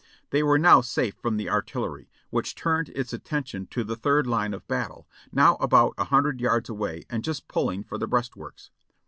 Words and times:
They 0.31 0.41
were 0.41 0.57
now 0.57 0.81
safe 0.81 1.13
from 1.21 1.37
the 1.37 1.47
artillery, 1.51 2.09
which 2.31 2.55
turned 2.55 2.89
its 2.89 3.13
attention 3.13 3.67
to 3.67 3.83
the 3.83 3.95
third 3.95 4.25
line 4.25 4.51
of 4.51 4.67
battle, 4.67 5.07
now 5.31 5.57
about 5.57 5.93
a 5.95 6.05
hundred 6.05 6.41
yards 6.41 6.69
away 6.69 7.03
and 7.07 7.23
just 7.23 7.47
pulling 7.47 7.83
for 7.83 7.99
the 7.99 8.07
breastworks. 8.07 8.71